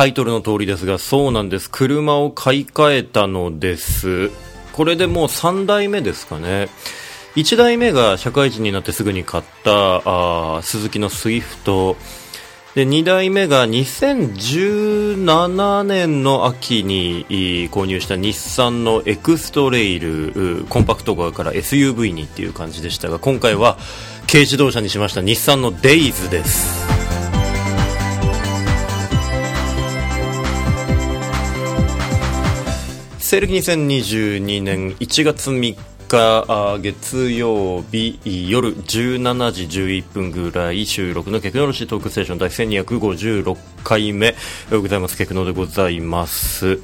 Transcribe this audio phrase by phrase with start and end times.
[0.00, 1.68] タイトルの通りですが、そうなんです。
[1.70, 4.30] 車を買い替えたのです。
[4.72, 6.70] これでもう3代目ですかね。
[7.36, 11.98] 1代目が社会人になってすぐに買ったあスズキのスイフト。
[12.74, 17.26] で2台目が2017年の秋に
[17.70, 23.76] 購入した日産のエクストレイルコンパクトカーから SUV にっていう感じでしたが今回は
[24.28, 26.99] 軽自動車にしました日産のデイズです
[33.30, 35.76] 西暦2022年1月3
[36.08, 44.36] 日月曜日夜17時11分ぐらい収録のテクノロジートークステーション第1256回目おは
[44.72, 45.16] ようございます。
[45.16, 46.80] テクノでございます。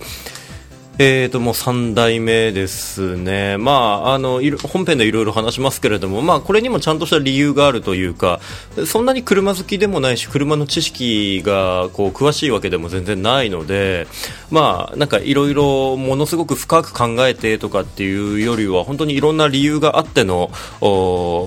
[0.98, 8.40] えーと、もう3代目ですね、まあ、あの本編でいろいろ話しますけれども、まあ、これにもちゃんとした理由があるというか
[8.86, 14.06] そんなに車好きでもないし車の知識がこう詳しいわけでも全然ないので、
[14.50, 20.50] まあ、なんかいろいろものすごく深く考えてとかっていうよりは本当にいろんな理由があっての、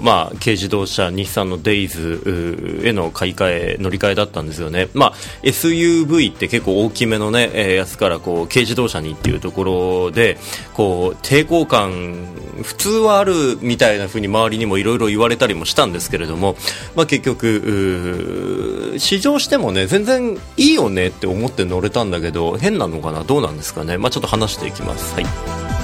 [0.03, 10.37] まあ、軽自動車日産のデイズへの買い替え乗り換えだったんですよね、まあ、SUV って結構大きめの、ね、やつからこう軽自動車にっていうところで
[10.73, 12.27] こう抵抗感
[12.63, 16.55] 普通はあるみたいな風に周りにもいろいろ言われたりもしたんですけれども、
[16.95, 23.23] まあ、結局試乗してもね全然いいよねって思って乗れたんだけど変なのかな？
[23.23, 25.13] どうなんですかね、まあ、ちょっと話していきます。
[25.15, 25.78] はい。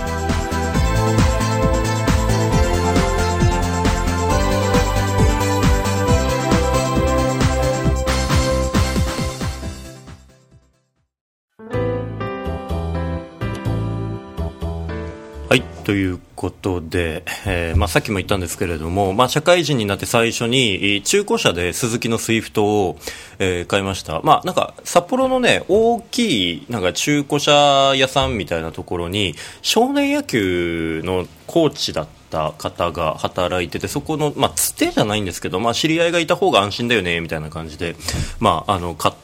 [15.86, 22.97] ということで、えーまあ、さっきも言ったんですけれども、まあ、社会人になって最初に中古車でスズキのスイフトを、
[23.38, 37.96] えー、買いました、まあ、なんか札幌の、ね、大きいなんか中古車屋さんみたいなところに少年野球のコーチだった方が働いててそこの、まあ、つてじゃないんですけど、まあ、知り合いがいた方が安心だよねみたいな感じで、
[38.40, 39.16] まあ、あの買っ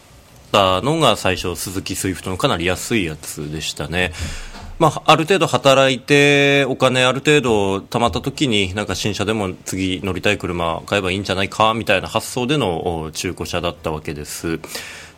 [0.52, 4.12] たのが最初、スズキスイフトのかなり安いやつでしたね。
[4.82, 14.60] まあ、ある程度働いて、お金ある程度貯まった時に、なんか新車でも次乗りたい車買えばいいんじゃないか、みたいな発想での中古車だったわけです。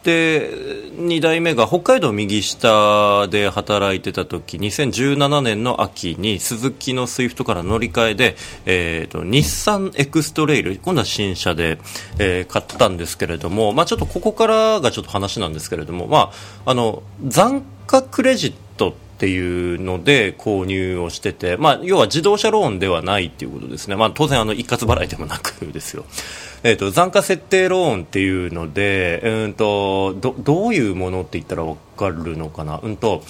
[0.03, 0.49] で、
[0.97, 8.35] 2代目が北海道右下で働いてた時、2017年の秋にスズキのスイフトから乗り換えで、
[8.65, 11.79] えーと、日産エクストレイル、今度は新車で、
[12.19, 16.33] えー、買ったんですけれども、まあ、ちょっとここからがちょっと話なんですけれども、ま
[16.65, 26.03] あ、あの残価クレジットってていうので購入をしてて、まあ、要は自動車ローンではないっていうことですね、まあ、当然あの一括払いでもなくですよ、
[26.63, 33.23] えーと、残価設定ローンっていうので、うんと、どどういうものって言ったら分かるのかな、うんと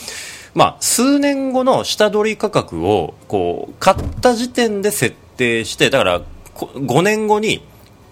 [0.55, 6.21] まあ、数年後の下取り価格をこう買った時点で設定してだから
[6.55, 7.63] 5年後に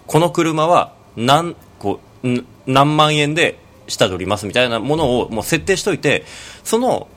[0.06, 2.28] この車は何こう
[2.68, 6.24] 何万円で下取りますみたいなものをもう設定しておいて
[6.62, 7.08] その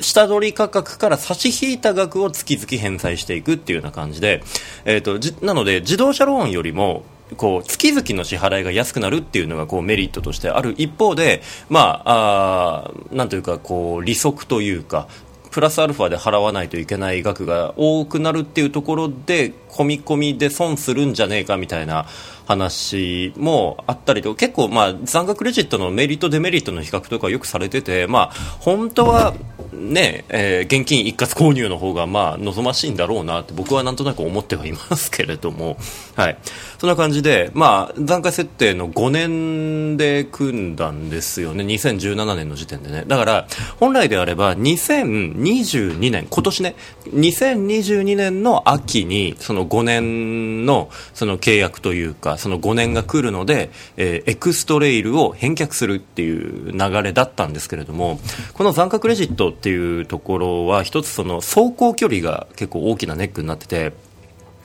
[0.00, 4.42] 下取り価格から差し引いた額を月々返済していくっていうような感じで、
[4.84, 7.04] えーと、じなので自動車ローンよりも
[7.36, 10.74] こう月々の支払いが安くなるっていうのがこうメリットとしてある。
[10.78, 15.08] 一方で、まあ、あなんというかこう利息というか
[15.50, 22.06] プラスアルファで払わないといけない額が多くなるっていうところで込み込みで損するんじゃねえかみたいな
[22.46, 29.34] 話もあったりと結構、まあ、残額クレジットのメリット、デメリットの比較とかよくされてて、まあ、本当は、
[29.72, 35.76] ねえー、現金一括購入の方がまあ望ましいんだろうなって僕はなんとなく思ってはいますけれども、
[36.16, 36.38] はい、
[36.78, 43.04] そんな感じで、まあ、残価設定の5年で組んだんですよね、2017年の時点でね。
[43.06, 43.46] だから、
[43.78, 46.74] 本来であれば2022年、今年ね、
[47.14, 58.20] 2022年の秋にその5年のその契約というか、その5年が来るので、えー、エクストレイルを返却するっていう流れだったんですけれども、
[58.54, 63.92] この残価クレジットってていうところは、一つその走行距離が結構大きなネックになってて、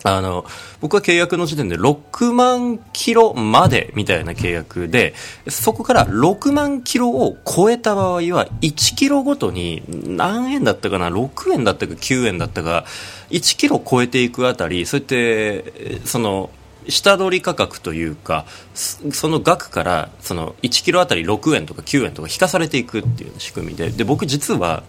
[0.05, 0.45] あの、
[0.79, 5.13] 僕は契約の時点で6万キロまでみたいな契約で、
[5.49, 12.85] そこから6万キロを超えた場合は1キロごとに何円だったかな、6円だったか9円だったか、
[13.29, 16.49] 1キロ超えていくあたり、そうやって、その、
[16.89, 24.83] 下取り価格というかその額からその1キロあたり6円とか9円とか引かされていくっていう仕組みでで僕実は、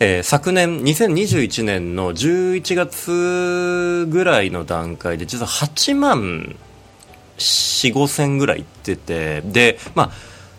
[0.00, 6.56] えー、昨年2021年の11月ぐらいの段階で実は8万
[7.38, 10.10] 4 5千ぐらいいっててでまあ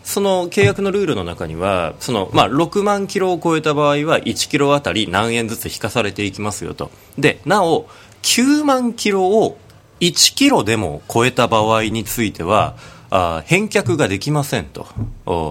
[0.08, 6.92] その契約のルールの中にはその、まあ、6万キロを超えた場合は1キロあたり何円ずつ引かされていきますよと。
[7.18, 7.90] でなお
[8.22, 9.58] 9万キロを
[10.00, 12.76] 1キロでも超えた場合については
[13.10, 14.88] あ返却ができませんと。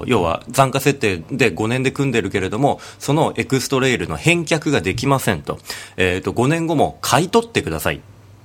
[0.07, 5.59] 要は残価設定で5年で組んでるけれどもそのエクストレイルの返却ができませんと,、
[5.97, 8.01] えーと、5年後も買い取ってくださいっ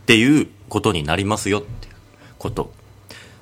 [0.05, 1.93] ていうことになりますよっていう
[2.37, 2.71] こと。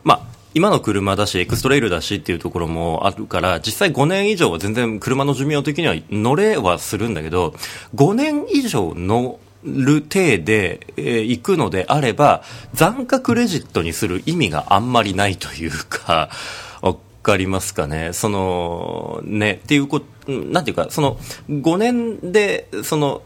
[0.03, 7.53] まあ今の車だし、エクストレイルだしっていうところもあるから、実際5年以上は全然車の寿命的には乗れはするんだけど、
[7.95, 16.29] 5年以上乗る体で、えー、行くのであれば、残価クレジットにする意味があんまりないというか、
[16.81, 18.13] わかりますかね？
[18.13, 21.17] その、ね、っていうこと、なんていうか、その、
[21.49, 23.21] 5年で、その、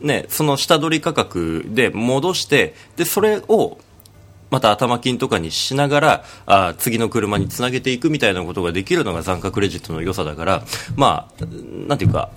[0.00, 3.78] ね、その下取り価格で戻して、で、それを、
[4.50, 10.62] また頭金とかにしながらあ次の車につなげていくみたいなことができるのが残価クレジットの良さだから
[10.94, 11.44] まあ
[11.88, 12.30] なんていうか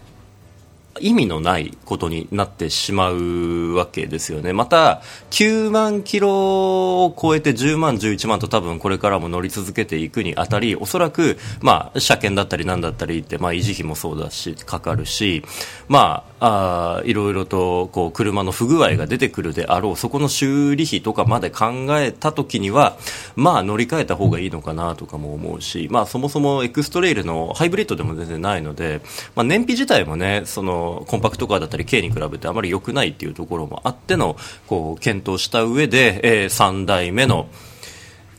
[0.99, 4.53] 意味のないことになってしまうわけですよね。
[4.53, 5.01] また、
[5.31, 15.43] 9万キロを超えて10万、11万と多分これからも乗り続けていくにあたり、おそらく、まあ、車検だったりなんだったりって、まあ、維持費もそうだし、かかるし、
[15.87, 22.97] まあ、あいろいろと、こう、車の不具合が出てくるであろう、そこの修理費とかまで考えたときには、
[23.35, 29.01] まあ、乗り換えた方がいいのかなとかも思うし、まあ、そもそもエクストレイルのハイブリッドでも全然ないので、
[29.35, 34.35] まあ、燃費自体もね、その、コンパクトカーだったり軽に比べてあまり良くないっていうところもあっての
[34.67, 37.47] こう検討した上で、えー、3代目の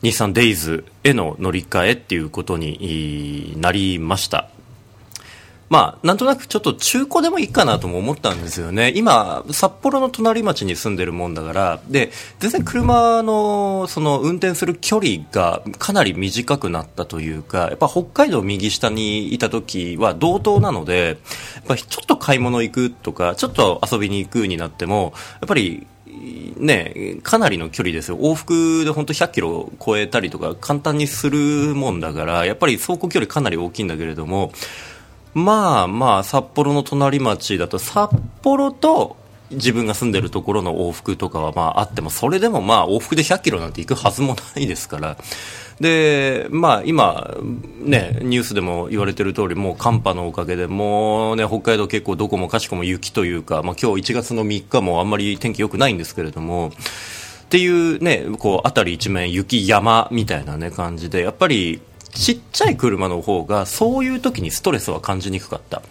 [0.01, 4.49] 日産デイズへの乗り換えっていうことになりました。
[5.69, 8.91] まあ、なんとなくちょっと中古でもいいかなとも思ったんですよね。
[8.95, 21.19] 今、札幌の隣町に住んでるもんだから、で、全然車の、その、運転する距離がかなり短くなったというか、やっぱ北海道右下にいた時は同等なので、
[21.55, 25.85] やっぱちょっと買い物行くとか、ちょっと遊びに行くになっても、やっぱり、
[26.57, 28.17] ね、かなりの距離ですよ。
[28.17, 34.51] 往復で本当100キロ超えたりとか簡単にするもんだから、やっぱり走行距離かなり大きいんだけれども、
[35.33, 38.11] まあまあ、札幌の隣町だと、札
[38.41, 39.17] 幌と
[39.51, 45.17] 自分が住んでるところの往復とかはまああっても、それでもまあ往復で100キロなんて行くはずもないですから。
[45.79, 47.35] で、まあ今、
[47.79, 56.71] ね、ニュースでも言われてる通り、もう寒波のおかげで、もうね、北海道結構どこもかしこも雪というか、まあ今日1月の3日もあんまり天気良くないんですけれども、
[57.45, 61.81] っていうね、こう、辺り一面雪山みたいなね、感じで、やっぱり
[62.13, 65.81] ちっちゃい車の方がそういう時にストレスは感じにくかった。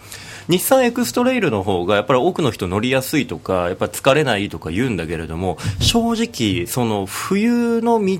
[0.49, 8.19] 日産エクストレイルの方がやっぱり多くの人乗りやすいとかやっぱ疲れないとか言うんだけれども正直その冬の道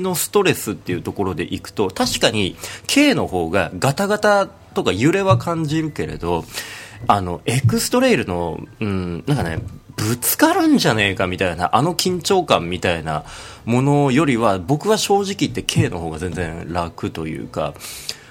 [0.00, 2.56] のストレスっていうところでいくと確かに
[2.86, 6.46] K の方がガタガタとか揺れは感じるけれど
[7.06, 9.58] あのエクストレイルの、うん、なんかね
[9.98, 13.24] ぶつかるんじゃねえかみたいなあの緊張感みたいな
[13.64, 17.74] ものよりは僕は正直言って K の方が全然楽というか、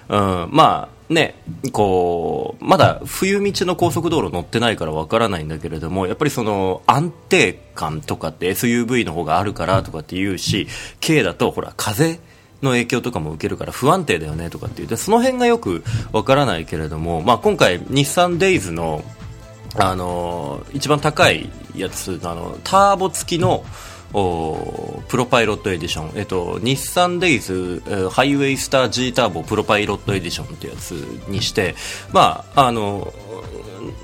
[0.10, 1.36] うん、まあね、
[1.72, 10.68] こう、まだ冬道の高速道路乗ってないからわからないんだけれども、やっぱりその安定感とかって SUV の方があるからとかって言うし、
[11.00, 12.20] K だとほら風
[12.62, 19.01] の影響とかも受けるから不安定だよねとかって言って、その辺がよくわからないけれども、まあ今回日産デイズの
[19.75, 23.63] あの一番高いやつあのターボ付きの
[24.12, 30.91] プロパイロットエディション、えっと、日産デイズ、ハイウェイスター G ターボプロパイロットエディションってやつ
[31.27, 31.75] にして、
[32.13, 33.13] まあ、あの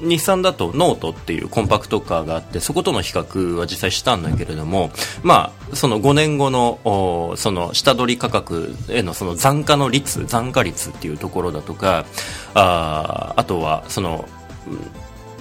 [0.01, 4.91] 日産だとノートっていうコンパクトカーがあってそことの比較は実際したんだけれども、
[5.23, 12.05] まあ、その5年後のその下取り価格へのその残価の率残価率っていうところだとか
[12.53, 14.27] ああとはその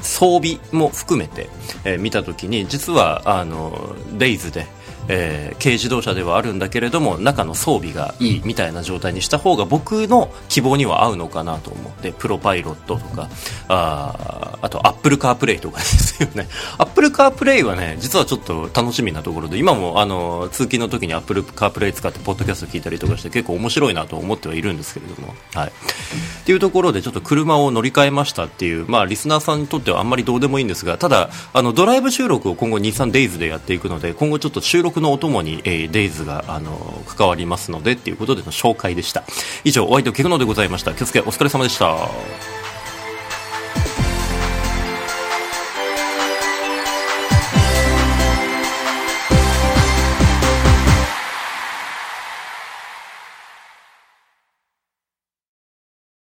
[0.02, 1.49] 装備も含めて、
[1.85, 4.66] えー、見たときに実はあのデイズで
[5.09, 13.28] えー、軽自動車ではあるんだけれども中の装備がいいみたいな状態にした方が僕の希望には合うのかなと思ってプロパイロットとか
[13.68, 16.49] ああとアップルカープレイとかですよね。
[16.78, 25.35] Apple CarPlay はね実はちょっと楽しみなところで今もあの通勤の時に Apple CarPlay 使ってポッドキャスト聞いたりとかして結構面白いなと思ってはいるんですけれども。
[25.54, 25.68] はい。
[25.68, 39.25] っていうところでちょっと車を乗り換えましたっていうまあリスナーさんにとってはあんまりどうでもいいんですがただあのドライブ収録を今後日産デイズでやっていくので今後ちょっと収録のお供に、えー、デイズが、あの関わりますのでっていうことでの紹介でした。
[39.64, 40.92] 以上お相手はケクノでございました。
[40.94, 42.71] 気をつけお疲れ様でした。